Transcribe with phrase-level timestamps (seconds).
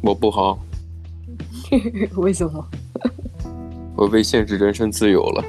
[0.00, 0.58] 我不好，
[2.16, 2.64] 为什么？
[3.96, 5.44] 我被限制人身自由了。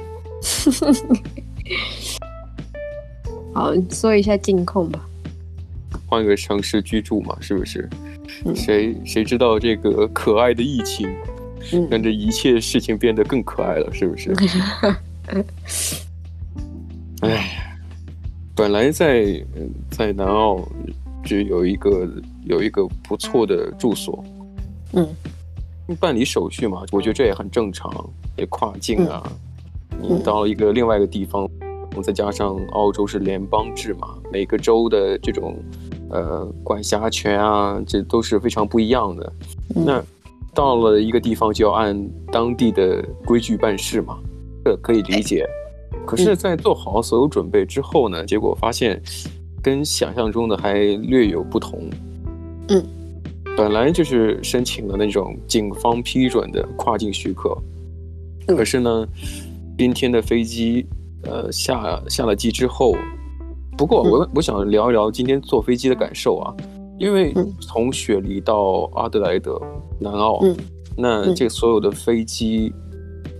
[3.54, 5.06] 好，说一下近况吧。
[6.06, 7.88] 换个城市居住嘛，是不是？
[8.44, 11.08] 嗯、谁谁知道这个可爱的疫情，
[11.90, 14.34] 让这一切事情变得更可爱了，是不是？
[17.22, 17.76] 哎，
[18.54, 19.44] 本来在
[19.90, 20.66] 在南澳
[21.24, 22.08] 就有一个
[22.44, 24.24] 有一个不错的住所，
[24.92, 25.08] 嗯，
[25.98, 27.92] 办理手续嘛，我觉得这也很正常，
[28.36, 29.22] 也跨境啊，
[30.00, 31.48] 你、嗯、到了一个另外一个地方，
[32.02, 35.56] 再加上澳洲是联邦制嘛，每个州的这种
[36.10, 39.32] 呃管辖权啊，这都是非常不一样的。
[39.76, 40.02] 嗯、那
[40.52, 44.18] 到了一个地方就要按当地的规矩办事嘛，
[44.64, 45.46] 这可以理解。
[46.06, 49.00] 可是，在做好所有准备之后呢，结果发现
[49.62, 51.88] 跟想象中的还略有不同。
[52.68, 52.84] 嗯，
[53.56, 57.56] 本来就是申请了那种警方批准的跨境许可，
[58.46, 59.06] 可是呢，
[59.76, 60.86] 今天的飞机，
[61.24, 62.94] 呃，下下了机之后，
[63.76, 66.54] 不过我我想聊一聊今天坐飞机的感受啊，
[66.98, 69.60] 因为从雪梨到阿德莱德、
[69.98, 70.40] 南澳，
[70.96, 72.72] 那这所有的飞机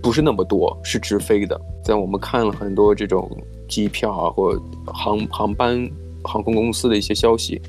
[0.03, 1.59] 不是那么多，是直飞的。
[1.83, 3.29] 在我们看了很多这种
[3.67, 5.89] 机票啊，或航航班、
[6.23, 7.59] 航空公司的一些消息，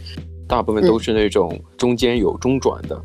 [0.52, 3.02] 大部分都是那种中间有中转的，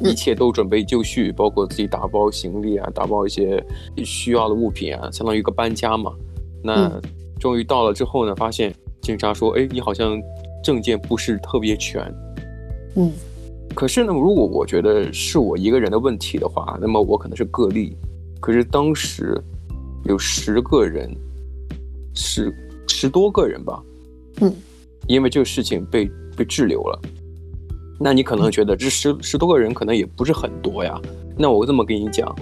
[0.00, 3.62] 嗯、一切都准备就绪，包括自己打包行李啊，打包一些
[4.02, 6.14] 需要的物品啊，相当于一个搬家嘛。
[6.64, 6.90] 那
[7.38, 10.18] 终于到了之后呢，发现警察说：“哎，你好像
[10.64, 12.02] 证件不是特别全。”
[12.96, 13.12] 嗯。
[13.74, 17.94] 可是呢，如果我觉得是我一个人的问题的话，那么我可能是个例。
[18.40, 19.38] 可是当时。
[20.04, 21.08] 有十个人，
[22.12, 22.52] 十
[22.88, 23.80] 十多个人吧，
[24.40, 24.52] 嗯，
[25.06, 27.00] 因为这个事情被被滞留了，
[28.00, 31.00] 那你可能觉得这十十多个人可能也不是很多呀。
[31.36, 32.34] 那我这么跟你讲，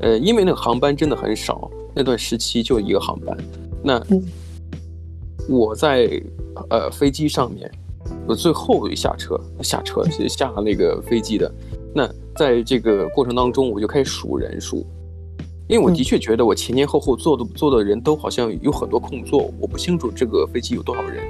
[0.00, 3.36] 呃，因为那个航班真的很少，那段时期就一个航班。
[3.82, 4.02] 那
[5.48, 6.20] 我在
[6.70, 7.70] 呃飞机上面，
[8.26, 11.52] 我最后一下车下车是下那个飞机的。
[11.94, 14.84] 那在这个过程当中，我就开始数人数。
[15.66, 21.24] 因为我的确觉得我前前后后坐的坐的人都好像有很多空座，我不清楚这个飞机有多少人。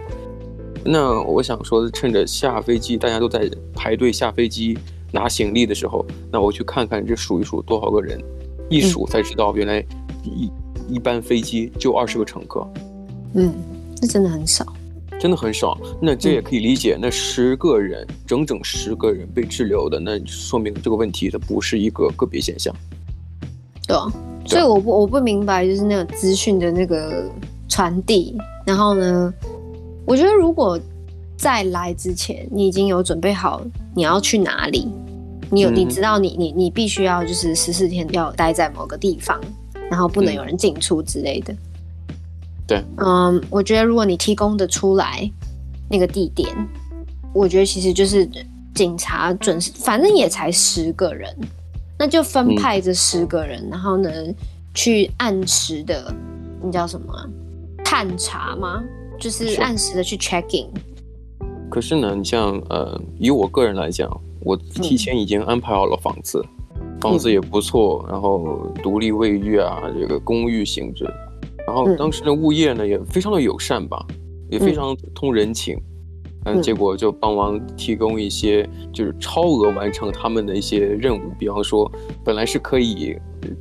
[0.84, 4.78] 那我想说，趁着下飞机大家都在排队下飞机
[5.10, 8.22] 拿行李的时候，那我去看看这数一数多少个人，
[8.68, 9.84] 一数才知道原来
[10.22, 10.50] 一
[10.88, 12.66] 一班飞机就二十个乘客。
[13.34, 13.54] 嗯，
[14.02, 14.66] 那真的很少，
[15.18, 15.78] 真的很少。
[16.02, 22.74] 那这也可以理解，那十个人整整十个人被滞留的，那说明这个问题它不是一个个别现象。
[23.86, 24.12] 对啊，
[24.46, 27.30] 所以我不我不明白，就是那个资讯的那个
[27.68, 28.36] 传递。
[28.66, 29.34] 然后呢，
[30.06, 30.78] 我觉得如果
[31.36, 33.62] 在来之前你已经有准备好
[33.94, 34.88] 你要去哪里，
[35.50, 39.40] 你有你知道你你你必须要就是十四天要待在某个地方，
[39.90, 41.54] 然后不能有人进出之类的。
[42.66, 45.30] 对，嗯，我觉得如果你提供的出来
[45.90, 46.48] 那个地点，
[47.32, 48.28] 我觉得其实就是
[48.74, 51.34] 警察准时，反正也才十个人。
[51.96, 54.10] 那就分派这十个人，嗯、然后呢，
[54.74, 56.12] 去按时的，
[56.60, 57.14] 你叫什么？
[57.84, 58.82] 探查吗？
[59.18, 60.70] 就是按时的去 check in。
[61.70, 64.08] 可是呢，你像呃，以我个人来讲，
[64.40, 66.44] 我提前已经安排好了房子，
[66.76, 71.04] 嗯、房子也不错，然后独立卫浴啊，这个公寓性质，
[71.66, 74.06] 然后当时的物业呢也非常的友善吧，
[74.50, 75.76] 也非常通人情。
[75.76, 75.82] 嗯
[76.46, 81.32] 嗯，结果就帮忙提供一些，就是超额完成他们的一些任务。
[81.38, 81.90] 比方说，
[82.22, 83.16] 本来是可以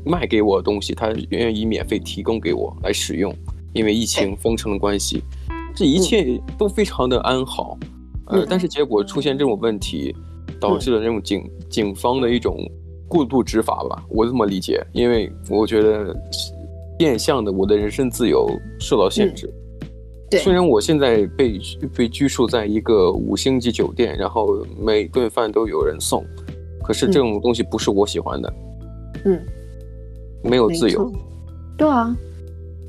[0.05, 3.33] 卖给我的东西，他愿意免费提供给我来使用。
[3.71, 5.23] 因为疫情封城的关系，
[5.75, 7.77] 这一切都非常的安好。
[8.27, 10.15] 呃，但是结果出现这种问题，
[10.59, 12.57] 导致了这种警警方的一种
[13.07, 14.85] 过度执法吧，我这么理解。
[14.93, 16.15] 因为我觉得
[16.97, 19.53] 变相的我的人身自由受到限制。
[20.41, 21.59] 虽然我现在被
[21.95, 26.25] 被拘束在一个五星级酒店，然后每顿饭都有人送，
[26.83, 28.53] 可是这种东西不是我喜欢的。
[29.25, 29.39] 嗯，
[30.43, 31.11] 没有自由。
[31.77, 32.15] 对啊，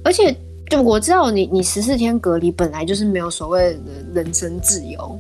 [0.02, 0.34] 而且
[0.74, 5.18] 就我知道你你十四天隔离本来就是没有所谓的人身自由。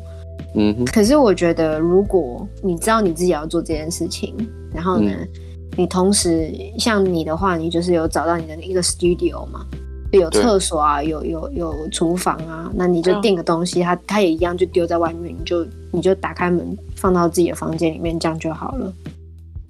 [0.54, 0.84] 嗯哼。
[0.86, 4.34] 可是我觉得如果你知道你自己要做这件事情，
[4.72, 5.28] 然后呢，嗯、
[5.76, 9.64] 你同时像你的话，你就是有找到你的一个 studio 嘛。
[10.12, 16.64] 有厕所啊，有有有厨房啊，那你就订个东西，它它也一样就丢在外面，你就你就打开门
[16.94, 18.92] 放到自己的房间里面，这样就好了。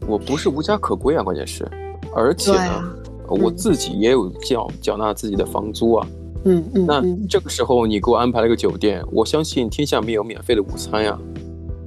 [0.06, 1.66] 我不是无家可归啊，关键是，
[2.14, 6.06] 而且呢，啊嗯、我自己也有缴缴纳自己的房租啊。
[6.44, 6.86] 嗯嗯。
[6.86, 11.18] 嗯，那这个时候你给我安排了个酒店，我相信天下没有免费的午餐呀。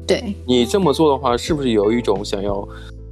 [0.07, 2.68] 对，你这么做的话，是不是有一种想要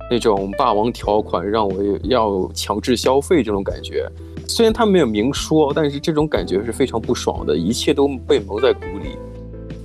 [0.10, 4.10] 那种霸王条款，让我要强制消费这种感觉？
[4.48, 9.18] 虽然他没有明说，但是这种感觉是非常不爽的，一切都被蒙在鼓里，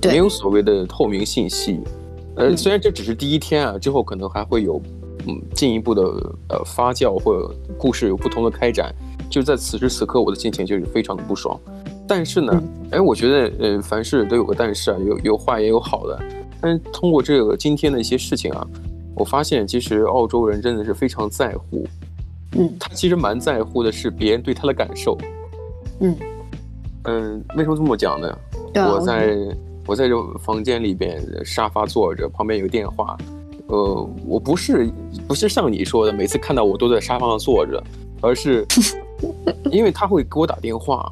[0.07, 1.79] 没有所谓的透明信息。
[2.35, 4.81] 呃，虽然这只是第一天啊，之后可能还会有
[5.27, 6.03] 嗯进一步的
[6.49, 8.93] 呃发酵或者故事有不同的开展。
[9.29, 11.57] 就在此时此刻，我的心情就是非常的不爽。
[12.07, 16.19] 但是呢，哎，我觉得呃凡事都有个但是啊，有有坏也有好的。
[16.59, 18.67] 但是通过这个今天的一些事情啊，
[19.15, 21.87] 我发现其实澳洲人真的是非常在乎。
[22.57, 25.17] 嗯，他其实蛮在乎的是别人对他的感受。
[26.01, 26.15] 嗯
[27.05, 28.37] 嗯，为什么这么讲呢？
[28.75, 29.37] 我在
[29.87, 33.17] 我在这房间里边沙发坐着，旁边有电话。
[33.71, 34.91] 呃，我不是
[35.27, 37.81] 不是像你说的，每次看到我都在沙发上坐着，
[38.21, 38.65] 而是
[39.71, 41.11] 因为他会给我打电话，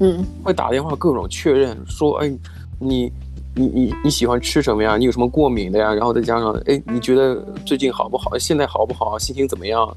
[0.00, 2.32] 嗯，会打电话各种确认，说，哎，
[2.80, 3.12] 你
[3.54, 4.96] 你你你喜欢吃什么呀？
[4.96, 5.92] 你有什么过敏的呀？
[5.92, 8.38] 然后再加上，哎，你觉得最近好不好？
[8.38, 9.18] 现在好不好？
[9.18, 9.96] 心情怎么样？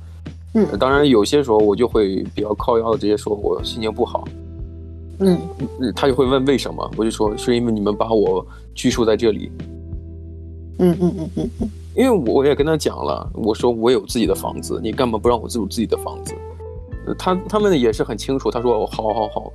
[0.53, 4.27] 嗯，当然有些时候我就会比较靠腰的直接说我心情不好。
[5.19, 5.37] 嗯，
[5.95, 9.49] 他就会问为什么，我就说是因为你们把我拘束在这里。
[10.79, 16.33] 嗯嗯嗯嗯嗯，因为我也跟他讲了，我说我有自己的房子，你干嘛不让我自有自己的房子？
[17.17, 19.53] 他他们也是很清楚，他说哦，好好好，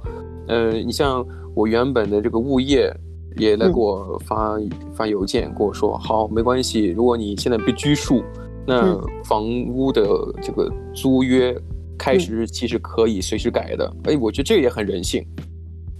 [0.48, 2.92] 呃，你像我原本的这个物业
[3.36, 8.22] 也来给我发、嗯、发邮件跟我说，好，没关系，如果你现在被拘束。
[8.68, 10.02] 那房屋的
[10.42, 11.56] 这个租约
[11.96, 13.86] 开始日期是可以随时改的。
[14.06, 15.24] 哎、嗯，我觉得这个也很人性。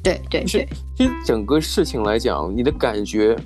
[0.02, 3.36] 对对对，其实整个事情来讲，你的感觉，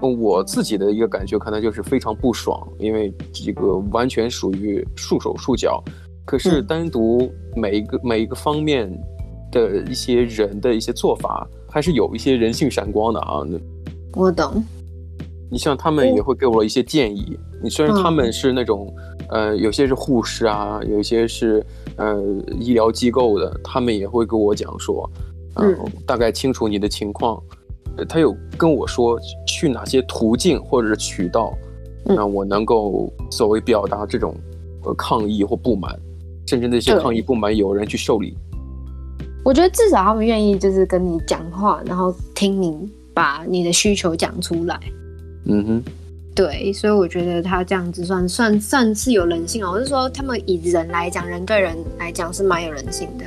[0.00, 5.82] 我自己的一个感觉可能就是非常不爽，因为这个完全属于束手束脚。
[6.24, 8.90] 可是单独每一个、嗯、每一个方面
[9.50, 13.40] 的一些人的一些做法，还是有一些人性闪光的啊。
[14.14, 14.62] 我懂。
[15.50, 17.38] 你像他们也会给我一些建议。
[17.62, 18.94] 你虽然他们是那种，
[19.30, 21.64] 呃，有些是护士啊，有些是
[21.96, 22.22] 呃
[22.60, 25.10] 医疗机构的，他们也会跟我讲说，
[25.54, 27.42] 呃、嗯，大概清楚你的情况。
[28.04, 31.52] 他有跟我说去哪些途径或者是渠道，
[32.04, 34.34] 让、嗯、我能够所谓表达这种
[34.84, 35.98] 呃抗议或不满，
[36.46, 38.36] 甚至那些抗议不满有人去受理。
[39.44, 42.76] 我觉得至少他们愿意就是跟你讲话，然后听你
[43.14, 44.78] 把你的需求讲出来。
[45.46, 45.82] 嗯哼，
[46.34, 49.70] 对，所以我觉得他这样子算算算是有人性哦。
[49.72, 53.24] 我是说，他们以人来讲，人对人来讲是蛮有人性的。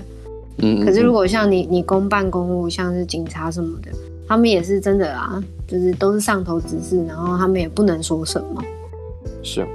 [0.57, 3.91] 嗯，可是如果像你，你公办公务，像是警察什么的，
[4.31, 8.63] 他们也是真的啊，就是都是上头指示，然后他们也不能说什么。
[9.43, 9.67] 是，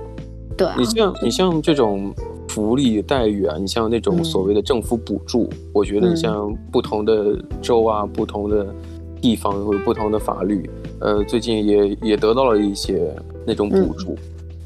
[0.56, 0.74] 对啊。
[0.78, 2.10] 你像你像这种
[2.48, 8.74] 福利待遇啊，你像那种所谓的政府补助，嗯，我觉得像不同的州啊，不同的
[9.20, 10.70] 地方或者不同的法律。
[11.00, 13.14] 呃，最近也也得到了一些
[13.46, 14.16] 那种补助，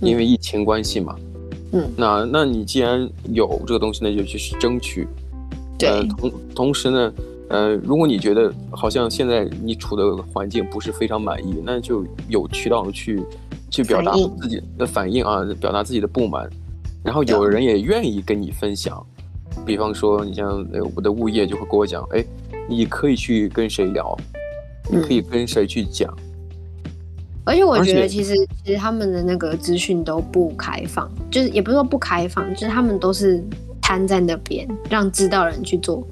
[0.03, 1.17] 嗯，因为疫情关系嘛。
[1.73, 5.09] 嗯，那那你既然有这个东西，那就去争取。
[5.77, 5.89] 对。
[5.89, 7.13] 呃，同同时呢，
[7.51, 13.23] 呃，如果你觉得好像现在你处的环境不是非常满意，那就有渠道去
[13.71, 16.49] 去表达自己的反应啊，表达自己的不满。
[17.03, 19.05] 然后有人也愿意跟你分享，
[19.67, 22.25] 比方说，你像我的物业就会跟我讲，哎，
[22.69, 24.17] 你可以去跟谁聊。
[24.93, 26.13] 你可以跟谁去讲？
[27.45, 28.35] 而且我觉得，其实
[28.65, 33.41] 其实他们的那个资讯都不开放，就是也不是说不开放，就是他们都是
[33.81, 36.05] 摊在那边，让知道人去做。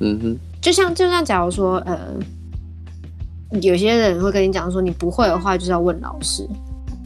[0.00, 1.96] 嗯哼，就像就像假如说，呃，
[3.62, 6.44] 有些人会跟你讲说，你不会的话就是要问老师。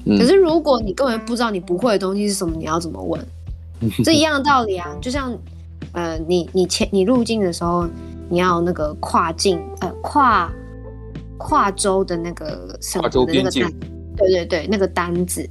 [0.06, 0.16] 嗯。
[0.18, 3.20] 可是如果你根本不知道你不会的东西是什么，你要怎么问？
[4.02, 5.36] 这一样的道理啊，就像
[5.92, 7.86] 呃，你你前你入境的时候，
[8.30, 10.50] 你要那个跨境呃跨。
[11.42, 13.72] 跨州的那个什么的那个单，
[14.14, 15.42] 对对对，那个单子。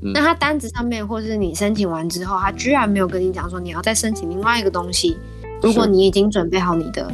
[0.00, 5.16] 嗯、那他单子上面，或是你申请完之后，他居然没有跟你讲说你要再申请另外一个东西。
[5.60, 7.12] 如果你已经准备好你的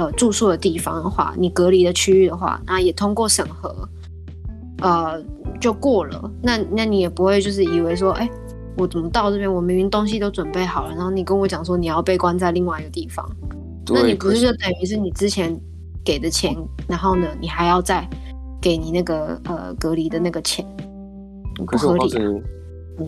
[0.00, 3.88] 呃住宿的地方的话，你隔离的区域的话，那也通过审核，
[4.80, 5.22] 呃，
[5.60, 6.30] 就过了。
[6.42, 8.30] 那那你也不会就是以为说，哎、欸，
[8.76, 13.28] 我怎么到这边，我明明东西都准备好了，然后你跟我讲说你要被关在另外一个地方，
[13.88, 15.60] 那你不是就等于是你之前。
[16.02, 16.56] 给的钱，
[16.88, 18.08] 然后呢，你还要再
[18.58, 20.66] 给你那个呃隔离的那个钱，
[21.54, 22.24] 不合理啊。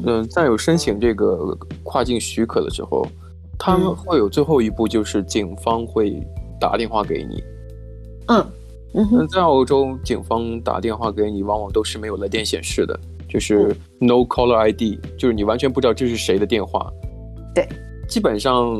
[0.05, 3.07] 嗯，在有申请这个跨境许可的时候，
[3.59, 6.23] 他们会有最后一步，就是警方会
[6.62, 7.42] 打电话给你。
[8.28, 8.47] 嗯
[8.95, 12.97] 嗯，在澳洲，警方打电话给你，往往都是没有来电显示的，
[13.28, 16.88] 就是 no caller ID，就是你完全不知道这是谁的电话。
[17.52, 17.66] 对，
[18.07, 18.76] 基本上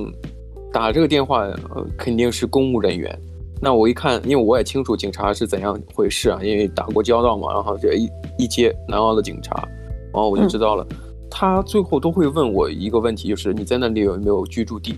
[0.72, 1.40] 打这个电话，
[1.74, 3.18] 呃，肯定是公务人员。
[3.60, 8.08] 那我一看，因为我也清楚警察是怎样回事啊，因为打过交道嘛，然后这一
[8.38, 9.66] 一接南澳的警察，
[10.12, 10.96] 然后我就知道了，嗯、
[11.30, 14.94] 他最后都会问我一个问题，就是你在那里有没有居住地？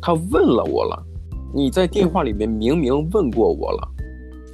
[0.00, 1.02] 他问了我了，
[1.54, 3.88] 你在电话里面明明问过我了，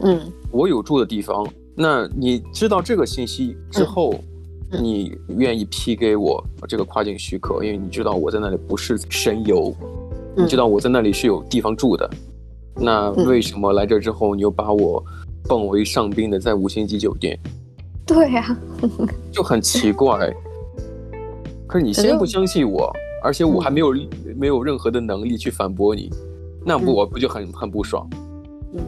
[0.00, 4.12] 嗯，我有住的地方，那你知道这个信息之后，
[4.73, 9.75] 嗯、你愿意批给我这个跨境许可，因为你知道我在那里不是神游，
[10.37, 12.09] 你知道我在那里是有地方住的。
[12.76, 15.02] 那为什么来这之后，你又把我
[15.47, 17.38] 奉为上宾的在五星级酒店？
[18.07, 18.57] 对呀，
[19.33, 20.30] 就很奇怪。
[21.66, 22.92] 可是你先不相信我，
[23.23, 23.95] 而且我还没有
[24.37, 26.11] 没有任何的能力去反驳你，
[26.64, 28.09] 那不我不就很很不爽？
[28.75, 28.81] 嗯，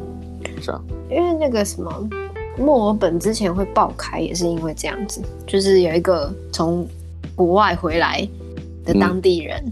[0.60, 0.80] 是啊。
[1.10, 2.08] 因为那个什么，
[2.58, 6.86] 墨尔本之前会爆开，也是因为这样子，就是有一个从
[7.34, 8.26] 国外回来
[8.84, 9.62] 的当地人，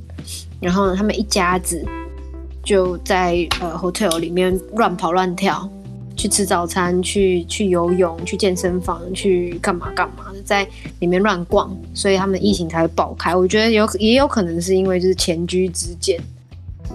[0.61, 1.85] 然后呢，他们一家子。
[2.63, 5.67] 就在呃 hotel 里面乱跑乱跳，
[6.15, 13.35] 去吃早餐，去去游泳，去健身房，去干嘛干嘛的，在里面乱逛，所以他们的疫情才会爆开。
[13.35, 16.21] 我觉得有也有可能是因为就是前居之鉴，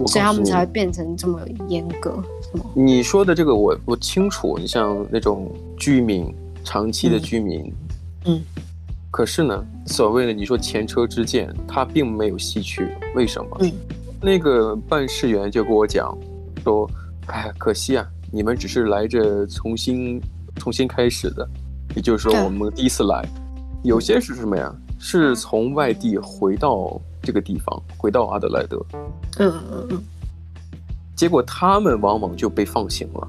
[0.08, 2.22] 所以他们才会变成这么严格。
[2.74, 6.34] 你说的这个我我清楚，你像那种居民
[6.64, 7.72] 长期的居民，
[8.26, 8.44] 嗯，嗯，
[9.12, 13.58] 可是呢，所谓的你说前车之鉴，他并没有吸取，为什么？
[13.60, 13.72] 嗯。
[14.22, 16.18] 那个办事员就跟我讲，
[16.64, 16.90] 说
[17.28, 20.20] ：“哎，可惜啊，你们只是来这重新
[20.56, 21.48] 重新开始的，
[21.96, 23.24] 也就是说我们第一次来，
[23.84, 24.74] 有些是什么呀？
[24.98, 28.80] 是从外地回到这个地方，回到阿德莱德。
[29.40, 30.04] 嗯嗯嗯。
[31.16, 33.28] 结果他们往往就被放行了。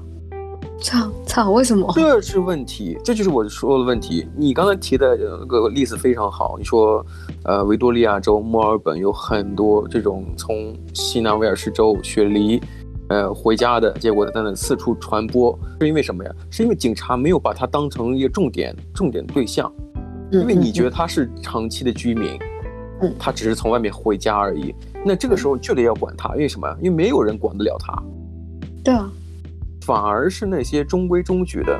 [0.79, 1.91] 操操，为什么？
[1.95, 4.27] 这是问题，这就是我说的问题。
[4.35, 7.03] 你刚才提的那个例子非常好，你说。”
[7.43, 12.61] 呃，维多利亚州墨尔本有很多这种从西南威尔士州雪梨，
[13.07, 16.31] 呃，回家的结果在那四处传播，是因为什么呀？
[16.49, 19.71] 是因为警察没有把他当成一个重点重点对象，
[20.29, 22.37] 因为你觉得他是长期的居民，
[23.01, 24.73] 嗯，他只是从外面回家而已，
[25.05, 26.77] 那这个时候就得要管他，因为什么呀？
[26.81, 28.03] 因为没有人管得了他，
[28.83, 29.11] 对啊，
[29.81, 31.79] 反而是那些中规中矩的，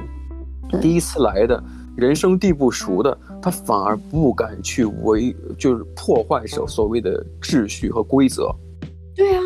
[0.82, 1.64] 第一次来的。
[1.98, 8.56] 人生地不熟的，他反而不敢去违，就是破坏所所谓的秩序和规则。
[9.16, 9.42] 对啊，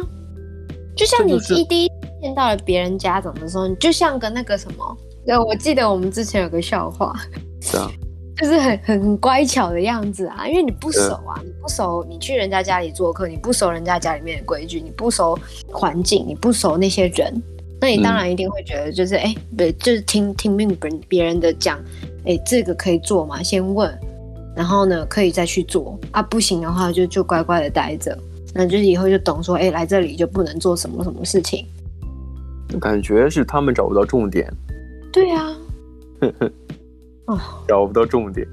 [0.94, 7.16] 就像你一第一见到了别人家长的时候，你就像个那个什么，对，我记得我们之前有个笑话，
[7.62, 7.90] 是啊，
[8.38, 15.38] 就是很很乖巧的样子啊，因为你不熟啊，你不熟，你去人家家里做客，你不熟人家家里面的规矩，你不熟
[15.72, 17.32] 环境，你不熟那些人，
[17.80, 21.80] 那你当然一定会觉得就是哎，不、嗯，就是听听命别别人的讲。
[22.26, 23.42] 哎，这个可以做吗？
[23.42, 23.92] 先问，
[24.56, 26.22] 然后呢，可以再去做啊。
[26.22, 28.16] 不行的话就，就就乖乖的待着。
[28.54, 31.66] 那就是以后就懂说，哎，来这里就不能做什么什么事情。
[32.80, 34.52] 感觉是他们找不到重点。
[35.12, 35.58] 对啊。
[37.26, 38.48] 哦，找不到重点。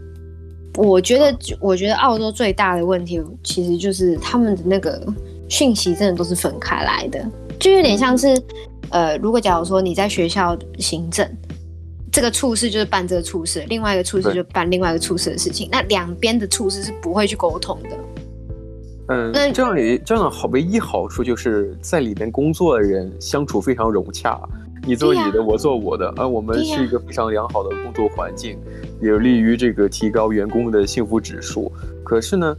[0.76, 5.02] 我觉得，我觉得澳洲最大的问题，其实就是他们的那个
[5.48, 7.24] 讯息真的都是分开来的，
[7.58, 8.40] 就有点像是，
[8.90, 11.28] 呃，如果假如说你在学校行政。
[12.10, 15.68] 这个处事就是办这个处事，另外一个处事就办另外一个处事的事情。
[15.70, 17.90] 那两边的处事是不会去沟通的。
[19.08, 24.40] 嗯，那这样也这样好，唯一好处就是在里面工作的人相处非常融洽，
[24.86, 28.58] 你做你的，啊、我做我的，而我们是一个非常良好的工作环境，
[29.00, 31.72] 有利于这个提高员工的幸福指数。
[32.04, 32.56] 可是呢，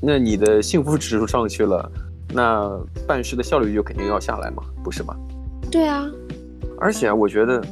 [0.00, 1.90] 那你的幸福指数上去了，
[2.32, 2.70] 那
[3.06, 5.16] 办事的效率就肯定要下来嘛，不是吗？
[5.70, 6.06] 对啊，
[6.78, 7.62] 而且我觉得。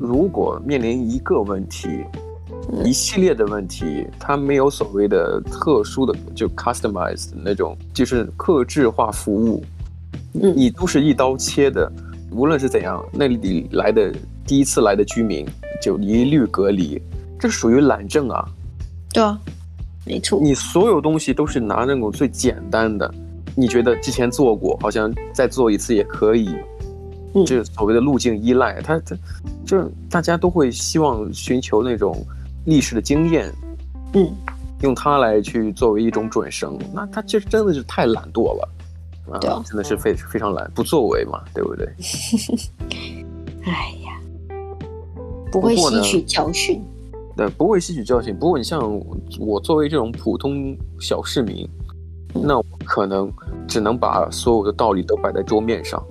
[0.00, 1.86] 如果面临一个问题，
[2.82, 9.62] 一系列的问题，它没有所谓的特殊的就 customized 那种，就是客制化服务，
[10.32, 11.92] 你都是一刀切的，
[12.34, 14.12] 无论是怎样，那里来的
[14.46, 15.46] 第一次来的居民
[15.80, 17.00] 就一律隔离，
[17.38, 18.48] 这属于懒政啊。
[19.12, 19.38] 对啊，
[20.06, 20.40] 没错。
[20.42, 23.12] 你所有东西都是拿那种最简单的，
[23.54, 26.48] 你觉得之前做过，好像再做一次也可以。
[27.34, 29.16] 嗯这所谓的路径依赖，他他，
[29.64, 32.14] 就大家都会希望寻求那种
[32.66, 33.50] 历史的经验，
[34.12, 34.30] 嗯，
[34.82, 38.68] 用它来去作为一种准绳，那他其实真的是太懒惰了，
[39.30, 41.86] 啊，啊真的是非非常懒，不作为嘛，对不对？
[43.64, 44.20] 哎呀，
[45.50, 46.82] 不会吸取教训，
[47.36, 48.36] 对，不会吸取教训。
[48.36, 49.00] 不过你像
[49.38, 51.68] 我作为这种普通小市民，
[52.34, 53.32] 嗯，那我可能
[53.68, 56.02] 只能把所有的道理都摆在桌面上。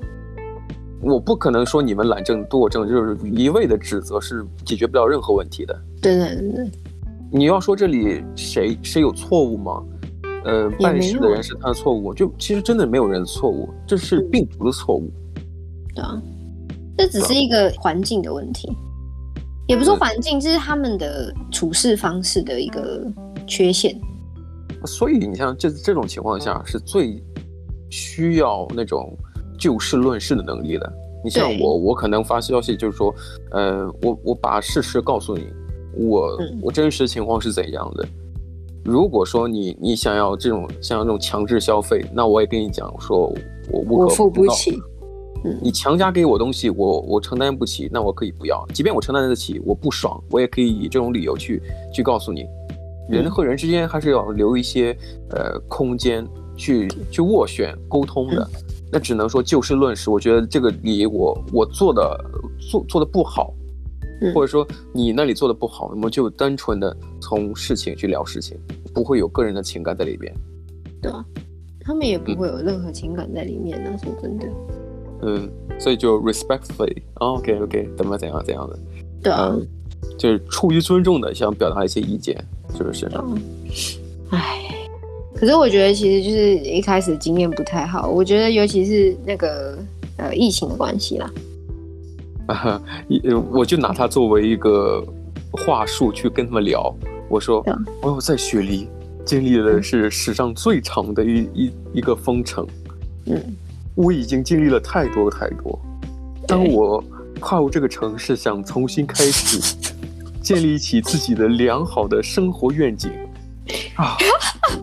[1.02, 5.76] 我不可能说你们懒政惰政，就是一味的指责是解决不了任何问题的。
[6.00, 6.72] 对对对，
[7.32, 9.84] 你要说这里谁谁有错误吗？
[10.44, 15.12] 呃，办事的人是他的错误，就其实真的没有人的错误，这是病毒的错误。
[15.94, 16.22] 对啊，
[16.98, 18.72] 这只是一个环境的问题，
[19.68, 23.06] 也不是说环境，这是他们的处事方式的一个
[23.46, 23.96] 缺陷。
[24.86, 27.22] 所以你像这这种情况下，是最
[27.90, 29.16] 需要那种
[29.60, 30.94] 就事论事的能力的。
[31.24, 33.14] 你像我，我可能发消息就是说，
[33.52, 35.46] 呃，我我把事实告诉你，
[35.94, 38.08] 我我真实情况是怎样的。
[38.84, 43.32] 如果说你你想要这种像这种强制消费，那我也跟你讲说，
[43.72, 44.80] 我无可我付不起。
[45.44, 48.64] 嗯，你强加给我东西，我我承担不起，那我可以不要。
[48.74, 51.62] 即便我承担得起，我不爽，我也可以以这种理由去
[51.94, 52.46] 去告诉你。
[53.10, 54.96] 人和人之间还是要留一些
[55.32, 58.48] 呃空间去去斡旋沟通的。
[58.92, 60.10] 那只能说就事论事。
[60.10, 62.26] 我觉得这个理我我做的
[62.60, 63.54] 做做的不好。
[64.34, 68.58] 或者说你那里做的不好，那么就单纯的从事情去聊事情，
[68.94, 70.34] 不会有个人的情感在里边。
[71.02, 71.26] 对啊，
[71.82, 74.48] 他们也不会有任何情感在里面呢，嗯、说真的。
[75.24, 75.50] 嗯，
[75.80, 78.80] 所以就 respectfully，OK OK，怎么怎样怎样的。
[79.24, 79.68] 对啊、嗯，
[80.18, 82.36] 就是出于尊重的想表达一些意见，
[82.76, 83.08] 是不是？
[84.30, 84.66] 唉，
[85.36, 89.78] 可是我觉得其实就是一开始经验不太好，我觉得尤其是那个
[90.18, 91.32] 呃疫情的关系啦。
[92.48, 92.82] 啊，
[93.52, 95.04] 我就拿它作为一个
[95.52, 96.94] 话术去跟他们聊。
[97.30, 97.64] 我说，
[98.02, 98.90] 我在雪梨
[99.24, 102.68] 经历的是史上最长的一一一个封城。
[103.28, 103.42] 嗯，
[103.96, 105.80] 我已经经历了太多太多。
[106.48, 107.02] 当我
[107.40, 109.78] 跨入这个城市，想重新开始
[110.44, 113.12] 建立起自己的良好的生活愿景
[113.96, 114.18] 啊，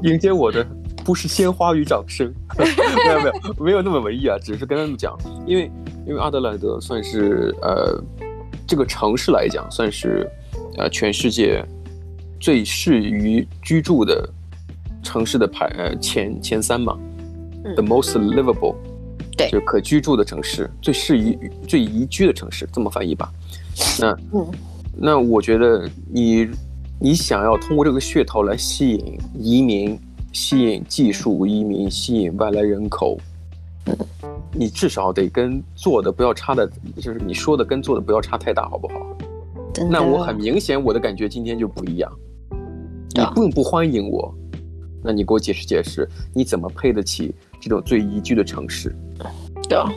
[0.02, 0.66] 迎接我的
[1.04, 5.14] 不是鲜花与掌声， 没有没有没有那么文艺啊，只是跟他们讲，
[5.46, 5.70] 因为。
[6.08, 8.02] 因为阿德莱德算是呃，
[8.66, 10.26] 这个城市来讲算是
[10.78, 11.62] 呃全世界
[12.40, 14.26] 最适于居住的
[15.02, 16.98] 城市的排呃前前三嘛，
[17.62, 18.74] 嗯，the most livable，
[19.36, 21.38] 对，就可居住的城市，最适宜
[21.68, 23.30] 最宜居的城市，这么翻译吧。
[24.00, 24.46] 那嗯，
[24.96, 26.48] 那我觉得你
[26.98, 29.98] 你想要通过这个噱头来吸引移民、
[30.32, 33.18] 吸引技术移民、吸引外来人口。
[34.58, 38.94] 你至少得跟做的不要差的，就是你说的跟做的不要差太大，好不好？
[39.88, 42.10] 那我很明显，我的感觉今天就不一样。
[43.14, 44.34] 你并不欢迎我，
[45.00, 48.92] 那你给我解释解释，你怎么配得起这种最宜居的城市？
[49.68, 49.88] 对啊，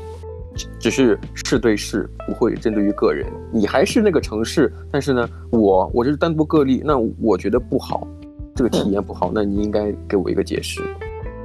[0.79, 3.25] 只是事对事，不会针对于个人。
[3.51, 8.07] 你还是那个城市，但是呢，我我这是单独个例，那我觉得不好，
[8.55, 10.81] 这个体验不好，那你应该给我一个解释。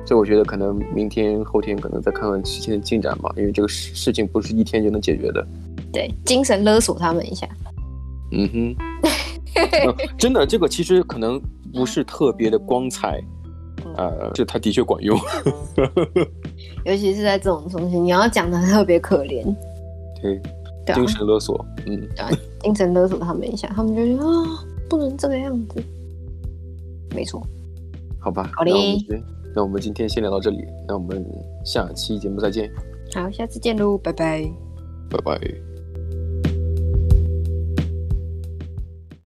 [0.06, 5.44] 所以我觉得可能明天后天可能再看看事情的进展吧，因为这个事事情不是一天就能解决的。
[5.92, 7.48] 对，精神勒索他们一下。
[8.30, 8.76] 嗯哼，
[9.84, 11.40] 呃、真的，这个其实可能
[11.72, 13.20] 不是特别的光彩，
[13.96, 15.18] 呃，这它的确管用。
[16.86, 19.44] 尤其是在这种东西，你要讲的特别可怜。
[20.22, 20.40] 对，
[20.94, 25.82] 精神勒索，嗯，对，精神勒索他们一下，他们就觉得啊，不能这个样子。
[27.14, 27.44] 没错。
[28.20, 28.50] 好吧。
[28.54, 28.98] 好嘞。
[29.56, 31.24] 那我们今天先聊到这里，那我们
[31.64, 32.70] 下期节目再见。
[33.14, 34.46] 好，下次见喽，拜拜。
[35.08, 35.75] 拜拜。